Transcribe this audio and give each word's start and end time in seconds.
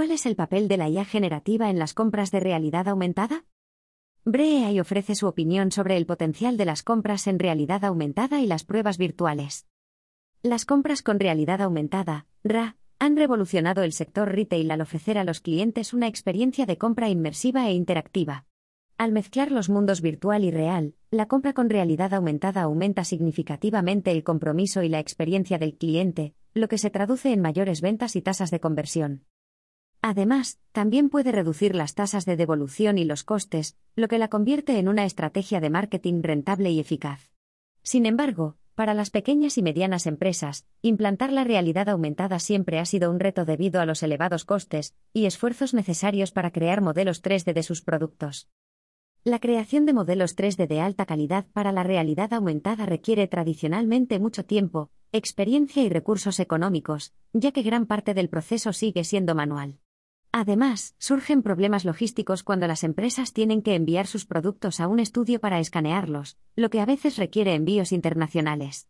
cuál 0.00 0.12
es 0.12 0.24
el 0.24 0.34
papel 0.34 0.66
de 0.66 0.78
la 0.78 0.88
IA 0.88 1.04
generativa 1.04 1.68
en 1.68 1.78
las 1.78 1.92
compras 1.92 2.30
de 2.30 2.40
realidad 2.40 2.88
aumentada? 2.88 3.44
BreeAI 4.24 4.80
ofrece 4.80 5.14
su 5.14 5.26
opinión 5.26 5.72
sobre 5.72 5.98
el 5.98 6.06
potencial 6.06 6.56
de 6.56 6.64
las 6.64 6.82
compras 6.82 7.26
en 7.26 7.38
realidad 7.38 7.84
aumentada 7.84 8.40
y 8.40 8.46
las 8.46 8.64
pruebas 8.64 8.96
virtuales. 8.96 9.66
Las 10.42 10.64
compras 10.64 11.02
con 11.02 11.20
realidad 11.20 11.60
aumentada, 11.60 12.24
RA, 12.42 12.78
han 12.98 13.14
revolucionado 13.14 13.82
el 13.82 13.92
sector 13.92 14.32
retail 14.32 14.70
al 14.70 14.80
ofrecer 14.80 15.18
a 15.18 15.24
los 15.24 15.40
clientes 15.42 15.92
una 15.92 16.06
experiencia 16.06 16.64
de 16.64 16.78
compra 16.78 17.10
inmersiva 17.10 17.68
e 17.68 17.74
interactiva. 17.74 18.46
Al 18.96 19.12
mezclar 19.12 19.52
los 19.52 19.68
mundos 19.68 20.00
virtual 20.00 20.44
y 20.44 20.50
real, 20.50 20.94
la 21.10 21.28
compra 21.28 21.52
con 21.52 21.68
realidad 21.68 22.14
aumentada 22.14 22.62
aumenta 22.62 23.04
significativamente 23.04 24.12
el 24.12 24.24
compromiso 24.24 24.82
y 24.82 24.88
la 24.88 24.98
experiencia 24.98 25.58
del 25.58 25.76
cliente, 25.76 26.32
lo 26.54 26.68
que 26.68 26.78
se 26.78 26.88
traduce 26.88 27.34
en 27.34 27.42
mayores 27.42 27.82
ventas 27.82 28.16
y 28.16 28.22
tasas 28.22 28.50
de 28.50 28.60
conversión. 28.60 29.26
Además, 30.02 30.58
también 30.72 31.10
puede 31.10 31.30
reducir 31.30 31.74
las 31.74 31.94
tasas 31.94 32.24
de 32.24 32.36
devolución 32.36 32.96
y 32.96 33.04
los 33.04 33.22
costes, 33.22 33.76
lo 33.96 34.08
que 34.08 34.18
la 34.18 34.28
convierte 34.28 34.78
en 34.78 34.88
una 34.88 35.04
estrategia 35.04 35.60
de 35.60 35.70
marketing 35.70 36.22
rentable 36.22 36.70
y 36.70 36.80
eficaz. 36.80 37.30
Sin 37.82 38.06
embargo, 38.06 38.56
para 38.74 38.94
las 38.94 39.10
pequeñas 39.10 39.58
y 39.58 39.62
medianas 39.62 40.06
empresas, 40.06 40.66
implantar 40.80 41.32
la 41.32 41.44
realidad 41.44 41.90
aumentada 41.90 42.38
siempre 42.38 42.78
ha 42.78 42.86
sido 42.86 43.10
un 43.10 43.20
reto 43.20 43.44
debido 43.44 43.78
a 43.80 43.84
los 43.84 44.02
elevados 44.02 44.46
costes 44.46 44.94
y 45.12 45.26
esfuerzos 45.26 45.74
necesarios 45.74 46.32
para 46.32 46.50
crear 46.50 46.80
modelos 46.80 47.22
3D 47.22 47.52
de 47.52 47.62
sus 47.62 47.82
productos. 47.82 48.48
La 49.22 49.38
creación 49.38 49.84
de 49.84 49.92
modelos 49.92 50.34
3D 50.34 50.66
de 50.66 50.80
alta 50.80 51.04
calidad 51.04 51.44
para 51.52 51.72
la 51.72 51.82
realidad 51.82 52.32
aumentada 52.32 52.86
requiere 52.86 53.28
tradicionalmente 53.28 54.18
mucho 54.18 54.46
tiempo, 54.46 54.90
experiencia 55.12 55.82
y 55.82 55.90
recursos 55.90 56.40
económicos, 56.40 57.12
ya 57.34 57.52
que 57.52 57.60
gran 57.62 57.84
parte 57.84 58.14
del 58.14 58.30
proceso 58.30 58.72
sigue 58.72 59.04
siendo 59.04 59.34
manual. 59.34 59.78
Además, 60.32 60.94
surgen 60.98 61.42
problemas 61.42 61.84
logísticos 61.84 62.44
cuando 62.44 62.68
las 62.68 62.84
empresas 62.84 63.32
tienen 63.32 63.62
que 63.62 63.74
enviar 63.74 64.06
sus 64.06 64.26
productos 64.26 64.78
a 64.78 64.86
un 64.86 65.00
estudio 65.00 65.40
para 65.40 65.58
escanearlos, 65.58 66.38
lo 66.54 66.70
que 66.70 66.80
a 66.80 66.86
veces 66.86 67.16
requiere 67.16 67.54
envíos 67.54 67.90
internacionales. 67.90 68.88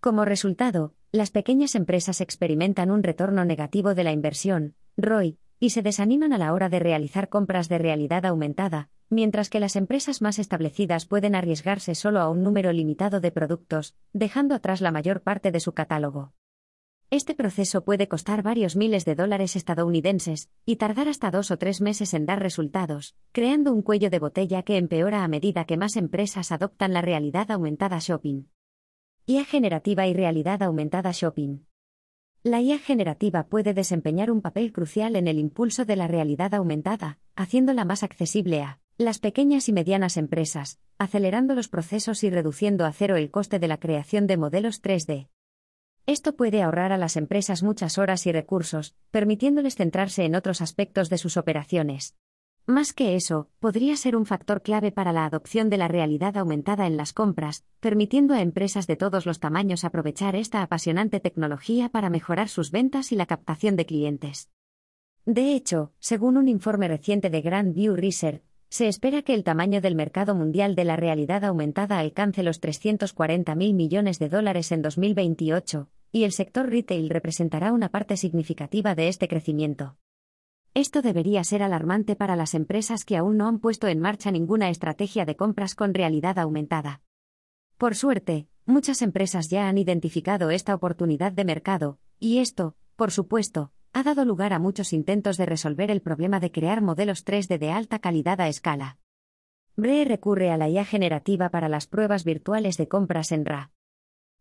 Como 0.00 0.26
resultado, 0.26 0.94
las 1.10 1.30
pequeñas 1.30 1.74
empresas 1.74 2.20
experimentan 2.20 2.90
un 2.90 3.02
retorno 3.02 3.46
negativo 3.46 3.94
de 3.94 4.04
la 4.04 4.12
inversión, 4.12 4.74
ROI, 4.98 5.38
y 5.58 5.70
se 5.70 5.82
desaniman 5.82 6.34
a 6.34 6.38
la 6.38 6.52
hora 6.52 6.68
de 6.68 6.78
realizar 6.78 7.30
compras 7.30 7.68
de 7.68 7.78
realidad 7.78 8.26
aumentada, 8.26 8.90
mientras 9.08 9.48
que 9.48 9.60
las 9.60 9.74
empresas 9.74 10.20
más 10.20 10.38
establecidas 10.38 11.06
pueden 11.06 11.34
arriesgarse 11.34 11.94
solo 11.94 12.20
a 12.20 12.28
un 12.28 12.42
número 12.42 12.72
limitado 12.72 13.20
de 13.20 13.32
productos, 13.32 13.96
dejando 14.12 14.54
atrás 14.54 14.82
la 14.82 14.92
mayor 14.92 15.22
parte 15.22 15.50
de 15.50 15.60
su 15.60 15.72
catálogo. 15.72 16.34
Este 17.10 17.34
proceso 17.34 17.84
puede 17.84 18.06
costar 18.06 18.42
varios 18.42 18.76
miles 18.76 19.06
de 19.06 19.14
dólares 19.14 19.56
estadounidenses 19.56 20.50
y 20.66 20.76
tardar 20.76 21.08
hasta 21.08 21.30
dos 21.30 21.50
o 21.50 21.56
tres 21.56 21.80
meses 21.80 22.12
en 22.12 22.26
dar 22.26 22.42
resultados, 22.42 23.16
creando 23.32 23.72
un 23.72 23.80
cuello 23.80 24.10
de 24.10 24.18
botella 24.18 24.62
que 24.62 24.76
empeora 24.76 25.24
a 25.24 25.28
medida 25.28 25.64
que 25.64 25.78
más 25.78 25.96
empresas 25.96 26.52
adoptan 26.52 26.92
la 26.92 27.00
realidad 27.00 27.50
aumentada 27.50 27.98
shopping. 27.98 28.48
IA 29.24 29.46
generativa 29.46 30.06
y 30.06 30.12
realidad 30.12 30.62
aumentada 30.62 31.10
shopping. 31.12 31.64
La 32.42 32.60
IA 32.60 32.78
generativa 32.78 33.44
puede 33.44 33.72
desempeñar 33.72 34.30
un 34.30 34.42
papel 34.42 34.70
crucial 34.70 35.16
en 35.16 35.28
el 35.28 35.38
impulso 35.38 35.86
de 35.86 35.96
la 35.96 36.08
realidad 36.08 36.52
aumentada, 36.52 37.18
haciéndola 37.36 37.86
más 37.86 38.02
accesible 38.02 38.60
a 38.60 38.80
las 38.98 39.18
pequeñas 39.18 39.70
y 39.70 39.72
medianas 39.72 40.18
empresas, 40.18 40.78
acelerando 40.98 41.54
los 41.54 41.68
procesos 41.68 42.22
y 42.22 42.28
reduciendo 42.28 42.84
a 42.84 42.92
cero 42.92 43.16
el 43.16 43.30
coste 43.30 43.58
de 43.58 43.68
la 43.68 43.78
creación 43.78 44.26
de 44.26 44.36
modelos 44.36 44.82
3D. 44.82 45.28
Esto 46.08 46.36
puede 46.36 46.62
ahorrar 46.62 46.90
a 46.92 46.96
las 46.96 47.18
empresas 47.18 47.62
muchas 47.62 47.98
horas 47.98 48.26
y 48.26 48.32
recursos, 48.32 48.94
permitiéndoles 49.10 49.74
centrarse 49.74 50.24
en 50.24 50.36
otros 50.36 50.62
aspectos 50.62 51.10
de 51.10 51.18
sus 51.18 51.36
operaciones. 51.36 52.16
Más 52.64 52.94
que 52.94 53.14
eso, 53.14 53.50
podría 53.60 53.94
ser 53.94 54.16
un 54.16 54.24
factor 54.24 54.62
clave 54.62 54.90
para 54.90 55.12
la 55.12 55.26
adopción 55.26 55.68
de 55.68 55.76
la 55.76 55.86
realidad 55.86 56.38
aumentada 56.38 56.86
en 56.86 56.96
las 56.96 57.12
compras, 57.12 57.66
permitiendo 57.80 58.32
a 58.32 58.40
empresas 58.40 58.86
de 58.86 58.96
todos 58.96 59.26
los 59.26 59.38
tamaños 59.38 59.84
aprovechar 59.84 60.34
esta 60.34 60.62
apasionante 60.62 61.20
tecnología 61.20 61.90
para 61.90 62.08
mejorar 62.08 62.48
sus 62.48 62.70
ventas 62.70 63.12
y 63.12 63.14
la 63.14 63.26
captación 63.26 63.76
de 63.76 63.84
clientes. 63.84 64.48
De 65.26 65.52
hecho, 65.52 65.92
según 65.98 66.38
un 66.38 66.48
informe 66.48 66.88
reciente 66.88 67.28
de 67.28 67.42
Grand 67.42 67.74
View 67.74 67.94
Research, 67.94 68.42
se 68.70 68.88
espera 68.88 69.20
que 69.20 69.34
el 69.34 69.44
tamaño 69.44 69.82
del 69.82 69.94
mercado 69.94 70.34
mundial 70.34 70.74
de 70.74 70.84
la 70.84 70.96
realidad 70.96 71.44
aumentada 71.44 71.98
alcance 71.98 72.42
los 72.42 72.60
340 72.60 73.54
mil 73.56 73.74
millones 73.74 74.18
de 74.18 74.30
dólares 74.30 74.72
en 74.72 74.80
2028, 74.80 75.90
y 76.12 76.24
el 76.24 76.32
sector 76.32 76.68
retail 76.68 77.10
representará 77.10 77.72
una 77.72 77.88
parte 77.88 78.16
significativa 78.16 78.94
de 78.94 79.08
este 79.08 79.28
crecimiento. 79.28 79.96
Esto 80.74 81.02
debería 81.02 81.42
ser 81.44 81.62
alarmante 81.62 82.14
para 82.16 82.36
las 82.36 82.54
empresas 82.54 83.04
que 83.04 83.16
aún 83.16 83.36
no 83.36 83.48
han 83.48 83.58
puesto 83.58 83.88
en 83.88 84.00
marcha 84.00 84.30
ninguna 84.30 84.70
estrategia 84.70 85.24
de 85.24 85.36
compras 85.36 85.74
con 85.74 85.94
realidad 85.94 86.38
aumentada. 86.38 87.02
Por 87.78 87.94
suerte, 87.94 88.48
muchas 88.66 89.02
empresas 89.02 89.48
ya 89.48 89.68
han 89.68 89.78
identificado 89.78 90.50
esta 90.50 90.74
oportunidad 90.74 91.32
de 91.32 91.44
mercado, 91.44 91.98
y 92.20 92.38
esto, 92.38 92.76
por 92.96 93.10
supuesto, 93.10 93.72
ha 93.92 94.02
dado 94.02 94.24
lugar 94.24 94.52
a 94.52 94.58
muchos 94.58 94.92
intentos 94.92 95.36
de 95.36 95.46
resolver 95.46 95.90
el 95.90 96.02
problema 96.02 96.40
de 96.40 96.52
crear 96.52 96.82
modelos 96.82 97.24
3D 97.24 97.58
de 97.58 97.70
alta 97.70 97.98
calidad 97.98 98.40
a 98.40 98.48
escala. 98.48 98.98
Bree 99.76 100.04
recurre 100.04 100.50
a 100.50 100.56
la 100.56 100.68
IA 100.68 100.84
generativa 100.84 101.50
para 101.50 101.68
las 101.68 101.86
pruebas 101.86 102.24
virtuales 102.24 102.76
de 102.76 102.88
compras 102.88 103.32
en 103.32 103.44
RA. 103.44 103.70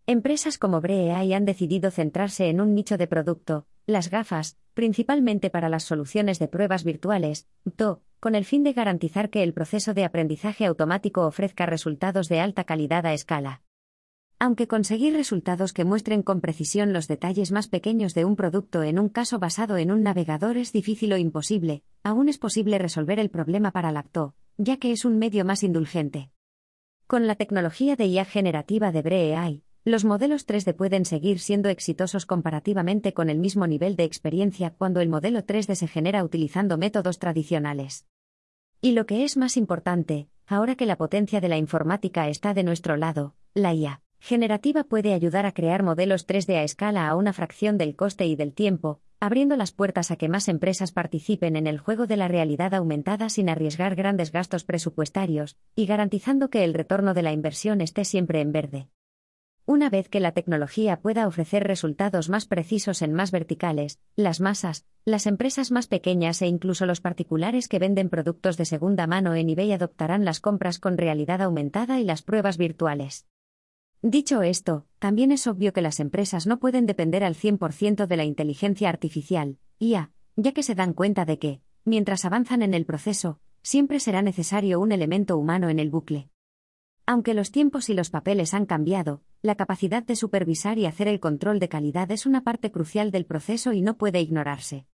Empresas 0.09 0.57
como 0.57 0.79
BreeAI 0.79 1.33
han 1.33 1.43
decidido 1.43 1.91
centrarse 1.91 2.47
en 2.47 2.61
un 2.61 2.73
nicho 2.73 2.97
de 2.97 3.07
producto, 3.07 3.67
las 3.85 4.09
gafas, 4.09 4.57
principalmente 4.73 5.49
para 5.49 5.67
las 5.67 5.83
soluciones 5.83 6.39
de 6.39 6.47
pruebas 6.47 6.85
virtuales, 6.85 7.45
TO, 7.75 8.03
con 8.21 8.33
el 8.33 8.45
fin 8.45 8.63
de 8.63 8.71
garantizar 8.71 9.29
que 9.29 9.43
el 9.43 9.53
proceso 9.53 9.93
de 9.93 10.05
aprendizaje 10.05 10.65
automático 10.65 11.25
ofrezca 11.27 11.65
resultados 11.65 12.29
de 12.29 12.39
alta 12.39 12.63
calidad 12.63 13.05
a 13.05 13.11
escala. 13.11 13.63
Aunque 14.39 14.65
conseguir 14.65 15.13
resultados 15.13 15.73
que 15.73 15.83
muestren 15.83 16.23
con 16.23 16.39
precisión 16.39 16.93
los 16.93 17.09
detalles 17.09 17.51
más 17.51 17.67
pequeños 17.67 18.13
de 18.13 18.23
un 18.23 18.37
producto 18.37 18.83
en 18.83 18.99
un 18.99 19.09
caso 19.09 19.39
basado 19.39 19.75
en 19.75 19.91
un 19.91 20.03
navegador 20.03 20.55
es 20.55 20.71
difícil 20.71 21.11
o 21.11 21.17
imposible, 21.17 21.83
aún 22.01 22.29
es 22.29 22.37
posible 22.37 22.77
resolver 22.77 23.19
el 23.19 23.29
problema 23.29 23.71
para 23.71 23.91
la 23.91 24.03
TO, 24.03 24.35
ya 24.55 24.77
que 24.77 24.93
es 24.93 25.03
un 25.03 25.17
medio 25.17 25.43
más 25.43 25.63
indulgente. 25.63 26.31
Con 27.07 27.27
la 27.27 27.35
tecnología 27.35 27.97
de 27.97 28.05
IA 28.05 28.23
generativa 28.23 28.93
de 28.93 29.01
BreeAI, 29.01 29.63
los 29.87 30.03
modelos 30.03 30.45
3D 30.45 30.75
pueden 30.75 31.05
seguir 31.05 31.39
siendo 31.39 31.69
exitosos 31.69 32.25
comparativamente 32.25 33.13
con 33.13 33.29
el 33.29 33.39
mismo 33.39 33.67
nivel 33.67 33.95
de 33.95 34.03
experiencia 34.03 34.73
cuando 34.77 34.99
el 34.99 35.07
modelo 35.07 35.39
3D 35.39 35.75
se 35.75 35.87
genera 35.87 36.25
utilizando 36.25 36.77
métodos 36.77 37.19
tradicionales. 37.19 38.05
Y 38.81 38.91
lo 38.91 39.05
que 39.05 39.23
es 39.23 39.37
más 39.37 39.55
importante, 39.55 40.27
ahora 40.45 40.75
que 40.75 40.85
la 40.85 40.97
potencia 40.97 41.39
de 41.39 41.47
la 41.47 41.55
informática 41.55 42.27
está 42.27 42.53
de 42.53 42.63
nuestro 42.63 42.97
lado, 42.97 43.35
la 43.53 43.73
IA 43.73 44.01
generativa 44.19 44.83
puede 44.83 45.13
ayudar 45.13 45.45
a 45.45 45.53
crear 45.53 45.83
modelos 45.83 46.27
3D 46.27 46.57
a 46.57 46.63
escala 46.63 47.07
a 47.07 47.15
una 47.15 47.31
fracción 47.31 47.77
del 47.77 47.95
coste 47.95 48.25
y 48.25 48.35
del 48.35 48.53
tiempo, 48.53 48.99
abriendo 49.21 49.55
las 49.55 49.71
puertas 49.71 50.11
a 50.11 50.17
que 50.17 50.27
más 50.27 50.49
empresas 50.49 50.91
participen 50.91 51.55
en 51.55 51.65
el 51.65 51.77
juego 51.77 52.07
de 52.07 52.17
la 52.17 52.27
realidad 52.27 52.73
aumentada 52.73 53.29
sin 53.29 53.47
arriesgar 53.47 53.95
grandes 53.95 54.33
gastos 54.33 54.65
presupuestarios, 54.65 55.55
y 55.75 55.85
garantizando 55.85 56.49
que 56.49 56.65
el 56.65 56.73
retorno 56.73 57.13
de 57.13 57.21
la 57.21 57.31
inversión 57.31 57.79
esté 57.79 58.03
siempre 58.03 58.41
en 58.41 58.51
verde. 58.51 58.89
Una 59.69 59.89
vez 59.89 60.07
que 60.07 60.21
la 60.21 60.31
tecnología 60.31 61.01
pueda 61.01 61.27
ofrecer 61.27 61.65
resultados 61.65 62.29
más 62.29 62.45
precisos 62.45 63.01
en 63.01 63.11
más 63.11 63.31
verticales, 63.31 63.99
las 64.15 64.39
masas, 64.39 64.85
las 65.03 65.27
empresas 65.27 65.71
más 65.71 65.87
pequeñas 65.87 66.41
e 66.41 66.47
incluso 66.47 66.85
los 66.85 67.01
particulares 67.01 67.67
que 67.67 67.77
venden 67.77 68.07
productos 68.07 68.55
de 68.55 68.63
segunda 68.63 69.07
mano 69.07 69.35
en 69.35 69.49
eBay 69.49 69.73
adoptarán 69.73 70.23
las 70.23 70.39
compras 70.39 70.79
con 70.79 70.97
realidad 70.97 71.41
aumentada 71.41 71.99
y 71.99 72.05
las 72.05 72.21
pruebas 72.21 72.57
virtuales. 72.57 73.27
Dicho 74.01 74.41
esto, 74.41 74.85
también 74.99 75.33
es 75.33 75.47
obvio 75.47 75.73
que 75.73 75.81
las 75.81 75.99
empresas 75.99 76.47
no 76.47 76.59
pueden 76.59 76.85
depender 76.85 77.25
al 77.25 77.35
100% 77.35 78.07
de 78.07 78.15
la 78.15 78.23
inteligencia 78.23 78.87
artificial, 78.87 79.57
IA, 79.79 80.11
ya 80.37 80.53
que 80.53 80.63
se 80.63 80.75
dan 80.75 80.93
cuenta 80.93 81.25
de 81.25 81.39
que, 81.39 81.59
mientras 81.83 82.23
avanzan 82.23 82.61
en 82.61 82.73
el 82.73 82.85
proceso, 82.85 83.41
siempre 83.63 83.99
será 83.99 84.21
necesario 84.21 84.79
un 84.79 84.93
elemento 84.93 85.37
humano 85.37 85.67
en 85.67 85.79
el 85.79 85.89
bucle. 85.89 86.29
Aunque 87.05 87.33
los 87.33 87.51
tiempos 87.51 87.89
y 87.89 87.93
los 87.93 88.09
papeles 88.09 88.53
han 88.53 88.65
cambiado, 88.65 89.23
la 89.41 89.55
capacidad 89.55 90.03
de 90.03 90.15
supervisar 90.15 90.79
y 90.79 90.85
hacer 90.85 91.07
el 91.07 91.19
control 91.19 91.59
de 91.59 91.69
calidad 91.69 92.11
es 92.11 92.25
una 92.25 92.43
parte 92.43 92.71
crucial 92.71 93.11
del 93.11 93.25
proceso 93.25 93.73
y 93.73 93.81
no 93.81 93.97
puede 93.97 94.19
ignorarse. 94.19 94.87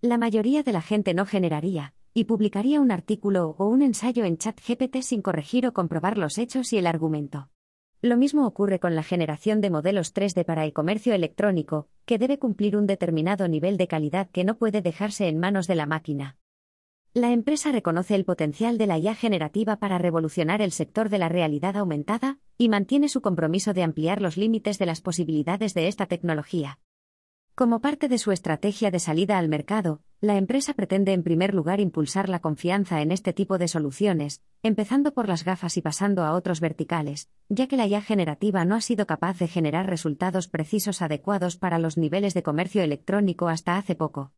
La 0.00 0.18
mayoría 0.18 0.62
de 0.62 0.72
la 0.72 0.82
gente 0.82 1.14
no 1.14 1.26
generaría 1.26 1.94
y 2.12 2.24
publicaría 2.24 2.80
un 2.80 2.92
artículo 2.92 3.56
o 3.58 3.66
un 3.66 3.82
ensayo 3.82 4.24
en 4.24 4.38
ChatGPT 4.38 5.02
sin 5.02 5.22
corregir 5.22 5.66
o 5.66 5.72
comprobar 5.72 6.16
los 6.16 6.38
hechos 6.38 6.72
y 6.72 6.78
el 6.78 6.86
argumento. 6.86 7.50
Lo 8.00 8.16
mismo 8.16 8.46
ocurre 8.46 8.78
con 8.78 8.94
la 8.94 9.02
generación 9.02 9.60
de 9.60 9.70
modelos 9.70 10.14
3D 10.14 10.44
para 10.44 10.64
el 10.64 10.72
comercio 10.72 11.14
electrónico, 11.14 11.88
que 12.04 12.18
debe 12.18 12.38
cumplir 12.38 12.76
un 12.76 12.86
determinado 12.86 13.48
nivel 13.48 13.78
de 13.78 13.88
calidad 13.88 14.30
que 14.30 14.44
no 14.44 14.58
puede 14.58 14.82
dejarse 14.82 15.26
en 15.26 15.38
manos 15.38 15.66
de 15.66 15.74
la 15.74 15.86
máquina. 15.86 16.36
La 17.16 17.30
empresa 17.30 17.70
reconoce 17.70 18.16
el 18.16 18.24
potencial 18.24 18.76
de 18.76 18.88
la 18.88 18.98
IA 18.98 19.14
generativa 19.14 19.76
para 19.76 19.98
revolucionar 19.98 20.60
el 20.60 20.72
sector 20.72 21.10
de 21.10 21.18
la 21.18 21.28
realidad 21.28 21.76
aumentada 21.76 22.38
y 22.58 22.68
mantiene 22.68 23.08
su 23.08 23.20
compromiso 23.20 23.72
de 23.72 23.84
ampliar 23.84 24.20
los 24.20 24.36
límites 24.36 24.80
de 24.80 24.86
las 24.86 25.00
posibilidades 25.00 25.74
de 25.74 25.86
esta 25.86 26.06
tecnología. 26.06 26.80
Como 27.54 27.80
parte 27.80 28.08
de 28.08 28.18
su 28.18 28.32
estrategia 28.32 28.90
de 28.90 28.98
salida 28.98 29.38
al 29.38 29.48
mercado, 29.48 30.02
La 30.24 30.38
empresa 30.38 30.72
pretende 30.72 31.12
en 31.12 31.22
primer 31.22 31.52
lugar 31.52 31.80
impulsar 31.80 32.30
la 32.30 32.40
confianza 32.40 33.02
en 33.02 33.12
este 33.12 33.34
tipo 33.34 33.58
de 33.58 33.68
soluciones, 33.68 34.42
empezando 34.62 35.12
por 35.12 35.28
las 35.28 35.44
gafas 35.44 35.76
y 35.76 35.82
pasando 35.82 36.24
a 36.24 36.32
otros 36.32 36.60
verticales, 36.60 37.28
ya 37.50 37.66
que 37.66 37.76
la 37.76 37.86
IA 37.86 38.00
generativa 38.00 38.64
no 38.64 38.74
ha 38.74 38.80
sido 38.80 39.06
capaz 39.06 39.38
de 39.38 39.48
generar 39.48 39.86
resultados 39.86 40.48
precisos 40.48 41.02
adecuados 41.02 41.58
para 41.58 41.78
los 41.78 41.98
niveles 41.98 42.32
de 42.32 42.42
comercio 42.42 42.82
electrónico 42.82 43.48
hasta 43.48 43.76
hace 43.76 43.94
poco. 43.94 44.32